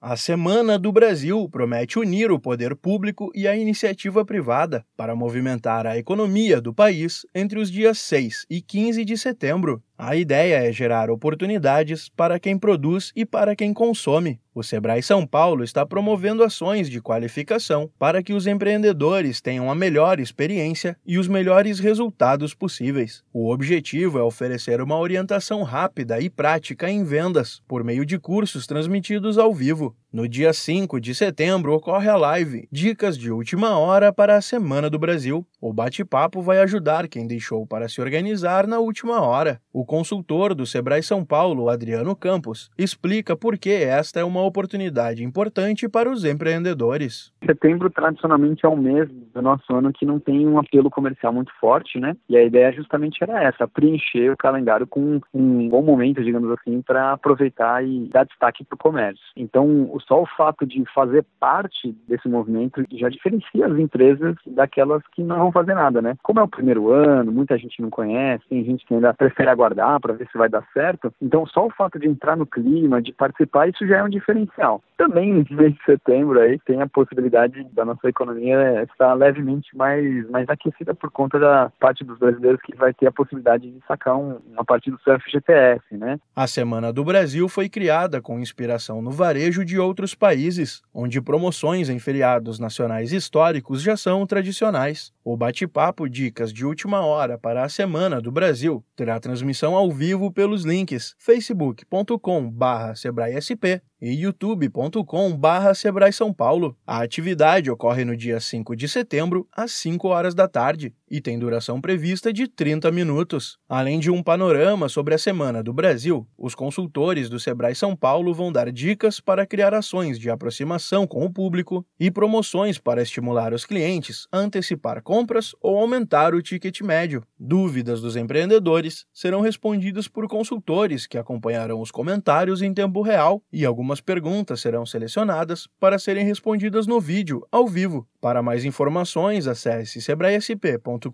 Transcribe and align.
A 0.00 0.16
Semana 0.16 0.78
do 0.78 0.92
Brasil 0.92 1.48
promete 1.50 1.98
unir 1.98 2.30
o 2.30 2.38
poder 2.38 2.76
público 2.76 3.32
e 3.34 3.48
a 3.48 3.56
iniciativa 3.56 4.24
privada 4.24 4.86
para 4.96 5.16
movimentar 5.16 5.88
a 5.88 5.98
economia 5.98 6.60
do 6.60 6.72
país 6.72 7.26
entre 7.34 7.58
os 7.58 7.68
dias 7.68 7.98
6 7.98 8.46
e 8.48 8.62
15 8.62 9.04
de 9.04 9.18
setembro. 9.18 9.82
A 9.98 10.14
ideia 10.14 10.68
é 10.68 10.70
gerar 10.70 11.10
oportunidades 11.10 12.08
para 12.08 12.38
quem 12.38 12.56
produz 12.56 13.10
e 13.16 13.26
para 13.26 13.56
quem 13.56 13.74
consome. 13.74 14.40
O 14.58 14.62
Sebrae 14.64 15.00
São 15.00 15.24
Paulo 15.24 15.62
está 15.62 15.86
promovendo 15.86 16.42
ações 16.42 16.90
de 16.90 17.00
qualificação 17.00 17.88
para 17.96 18.24
que 18.24 18.32
os 18.32 18.44
empreendedores 18.44 19.40
tenham 19.40 19.70
a 19.70 19.74
melhor 19.74 20.18
experiência 20.18 20.96
e 21.06 21.16
os 21.16 21.28
melhores 21.28 21.78
resultados 21.78 22.54
possíveis. 22.54 23.22
O 23.32 23.52
objetivo 23.52 24.18
é 24.18 24.22
oferecer 24.24 24.80
uma 24.80 24.98
orientação 24.98 25.62
rápida 25.62 26.20
e 26.20 26.28
prática 26.28 26.90
em 26.90 27.04
vendas 27.04 27.62
por 27.68 27.84
meio 27.84 28.04
de 28.04 28.18
cursos 28.18 28.66
transmitidos 28.66 29.38
ao 29.38 29.54
vivo. 29.54 29.94
No 30.10 30.26
dia 30.26 30.54
5 30.54 30.98
de 30.98 31.14
setembro 31.14 31.74
ocorre 31.74 32.08
a 32.08 32.16
live 32.16 32.66
Dicas 32.72 33.18
de 33.18 33.30
Última 33.30 33.78
Hora 33.78 34.10
para 34.10 34.36
a 34.38 34.40
Semana 34.40 34.88
do 34.88 34.98
Brasil. 34.98 35.46
O 35.60 35.70
bate-papo 35.70 36.40
vai 36.40 36.60
ajudar 36.60 37.06
quem 37.08 37.26
deixou 37.26 37.66
para 37.66 37.90
se 37.90 38.00
organizar 38.00 38.66
na 38.66 38.78
última 38.78 39.20
hora. 39.20 39.60
O 39.70 39.84
consultor 39.84 40.54
do 40.54 40.64
Sebrae 40.64 41.02
São 41.02 41.26
Paulo, 41.26 41.68
Adriano 41.68 42.16
Campos, 42.16 42.70
explica 42.78 43.36
por 43.36 43.58
que 43.58 43.68
esta 43.68 44.18
é 44.18 44.24
uma 44.24 44.40
oportunidade 44.48 45.22
importante 45.22 45.88
para 45.88 46.10
os 46.10 46.24
empreendedores. 46.24 47.32
Setembro, 47.44 47.88
tradicionalmente, 47.90 48.66
é 48.66 48.68
um 48.68 48.76
mês 48.76 49.08
do 49.34 49.42
nosso 49.42 49.74
ano 49.74 49.92
que 49.92 50.06
não 50.06 50.18
tem 50.18 50.46
um 50.46 50.58
apelo 50.58 50.90
comercial 50.90 51.32
muito 51.32 51.52
forte, 51.60 51.98
né? 51.98 52.16
E 52.28 52.36
a 52.36 52.44
ideia 52.44 52.72
justamente 52.72 53.22
era 53.22 53.42
essa, 53.42 53.66
preencher 53.66 54.30
o 54.30 54.36
calendário 54.36 54.86
com 54.86 55.20
um 55.32 55.68
bom 55.68 55.82
momento, 55.82 56.22
digamos 56.22 56.50
assim, 56.52 56.82
para 56.82 57.12
aproveitar 57.12 57.84
e 57.84 58.08
dar 58.08 58.24
destaque 58.24 58.64
para 58.64 58.74
o 58.74 58.78
comércio. 58.78 59.24
Então, 59.36 59.96
só 60.06 60.22
o 60.22 60.26
fato 60.26 60.66
de 60.66 60.84
fazer 60.94 61.24
parte 61.40 61.94
desse 62.06 62.28
movimento 62.28 62.84
já 62.92 63.08
diferencia 63.08 63.66
as 63.66 63.78
empresas 63.78 64.34
daquelas 64.46 65.02
que 65.12 65.22
não 65.22 65.38
vão 65.38 65.52
fazer 65.52 65.74
nada, 65.74 66.00
né? 66.00 66.16
Como 66.22 66.40
é 66.40 66.42
o 66.42 66.48
primeiro 66.48 66.90
ano, 66.90 67.32
muita 67.32 67.58
gente 67.58 67.80
não 67.80 67.90
conhece, 67.90 68.44
tem 68.48 68.64
gente 68.64 68.84
que 68.84 68.94
ainda 68.94 69.14
prefere 69.14 69.50
aguardar 69.50 70.00
para 70.00 70.14
ver 70.14 70.28
se 70.30 70.38
vai 70.38 70.48
dar 70.48 70.66
certo. 70.72 71.12
Então, 71.20 71.46
só 71.46 71.66
o 71.66 71.70
fato 71.70 71.98
de 71.98 72.08
entrar 72.08 72.36
no 72.36 72.46
clima, 72.46 73.02
de 73.02 73.12
participar, 73.12 73.68
isso 73.68 73.86
já 73.86 73.98
é 73.98 74.04
um 74.04 74.08
diferencial. 74.08 74.82
Também 74.98 75.32
no 75.32 75.56
mês 75.56 75.74
de 75.74 75.84
setembro 75.84 76.40
aí 76.40 76.58
tem 76.66 76.82
a 76.82 76.88
possibilidade 76.88 77.64
da 77.72 77.84
nossa 77.84 78.08
economia 78.08 78.82
estar 78.82 79.14
levemente 79.14 79.74
mais, 79.76 80.28
mais 80.28 80.48
aquecida 80.48 80.92
por 80.92 81.08
conta 81.08 81.38
da 81.38 81.70
parte 81.78 82.02
dos 82.02 82.18
brasileiros 82.18 82.60
que 82.62 82.74
vai 82.74 82.92
ter 82.92 83.06
a 83.06 83.12
possibilidade 83.12 83.70
de 83.70 83.78
sacar 83.86 84.16
um, 84.16 84.40
uma 84.52 84.64
parte 84.64 84.90
do 84.90 85.00
seu 85.02 85.16
FGTS, 85.20 85.96
né? 85.96 86.18
A 86.34 86.48
Semana 86.48 86.92
do 86.92 87.04
Brasil 87.04 87.48
foi 87.48 87.68
criada 87.68 88.20
com 88.20 88.40
inspiração 88.40 89.00
no 89.00 89.12
varejo 89.12 89.64
de 89.64 89.78
outros 89.78 90.16
países, 90.16 90.82
onde 90.92 91.20
promoções 91.20 91.88
em 91.88 92.00
feriados 92.00 92.58
nacionais 92.58 93.12
históricos 93.12 93.80
já 93.80 93.96
são 93.96 94.26
tradicionais. 94.26 95.12
O 95.30 95.36
bate-papo 95.36 96.08
Dicas 96.08 96.50
de 96.50 96.64
Última 96.64 97.04
Hora 97.04 97.36
para 97.36 97.62
a 97.62 97.68
Semana 97.68 98.18
do 98.18 98.32
Brasil 98.32 98.82
terá 98.96 99.20
transmissão 99.20 99.76
ao 99.76 99.92
vivo 99.92 100.32
pelos 100.32 100.64
links 100.64 101.14
facebook.com/sebraesp 101.18 103.82
e 104.00 104.12
youtube.com/barra 104.12 105.74
Sebrae 105.74 106.12
São 106.12 106.32
Paulo. 106.32 106.78
A 106.86 107.02
atividade 107.02 107.68
ocorre 107.70 108.06
no 108.06 108.16
dia 108.16 108.40
5 108.40 108.74
de 108.74 108.88
setembro, 108.88 109.46
às 109.52 109.72
5 109.72 110.08
horas 110.08 110.34
da 110.34 110.48
tarde, 110.48 110.94
e 111.10 111.20
tem 111.20 111.38
duração 111.38 111.78
prevista 111.80 112.32
de 112.32 112.46
30 112.46 112.90
minutos. 112.90 113.58
Além 113.68 113.98
de 113.98 114.10
um 114.10 114.22
panorama 114.22 114.88
sobre 114.88 115.14
a 115.14 115.18
Semana 115.18 115.62
do 115.62 115.74
Brasil, 115.74 116.26
os 116.38 116.54
consultores 116.54 117.28
do 117.28 117.40
Sebrae 117.40 117.74
São 117.74 117.96
Paulo 117.96 118.32
vão 118.32 118.52
dar 118.52 118.70
dicas 118.70 119.18
para 119.20 119.46
criar 119.46 119.74
ações 119.74 120.18
de 120.18 120.30
aproximação 120.30 121.06
com 121.06 121.24
o 121.24 121.32
público 121.32 121.84
e 121.98 122.10
promoções 122.10 122.78
para 122.78 123.02
estimular 123.02 123.52
os 123.52 123.66
clientes 123.66 124.26
a 124.30 124.38
antecipar 124.38 125.02
compras 125.02 125.17
ou 125.60 125.76
aumentar 125.78 126.34
o 126.34 126.42
ticket 126.42 126.80
médio. 126.82 127.24
Dúvidas 127.38 128.00
dos 128.00 128.16
empreendedores 128.16 129.06
serão 129.12 129.40
respondidas 129.40 130.08
por 130.08 130.28
consultores 130.28 131.06
que 131.06 131.18
acompanharão 131.18 131.80
os 131.80 131.90
comentários 131.90 132.62
em 132.62 132.72
tempo 132.72 133.02
real 133.02 133.42
e 133.52 133.64
algumas 133.64 133.98
Algumas 133.98 134.00
perguntas 134.02 134.60
serão 134.60 134.84
selecionadas 134.84 135.66
para 135.80 135.98
serem 135.98 136.24
respondidas 136.24 136.86
no 136.86 137.00
vídeo, 137.00 137.46
ao 137.50 137.66
vivo. 137.66 138.06
Para 138.20 138.42
mais 138.42 138.64
informações, 138.64 139.46
acesse 139.46 140.02
sebraesp.com.br 140.02 141.08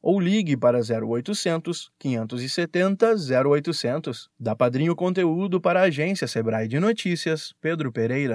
ou 0.00 0.18
ligue 0.18 0.56
para 0.56 0.78
0800 0.78 1.90
570 1.98 3.14
0800. 3.46 4.30
Da 4.40 4.56
Padrinho 4.56 4.96
Conteúdo 4.96 5.60
para 5.60 5.80
a 5.80 5.84
agência 5.84 6.26
Sebrae 6.26 6.66
de 6.66 6.80
Notícias, 6.80 7.52
Pedro 7.60 7.92
Pereira. 7.92 8.34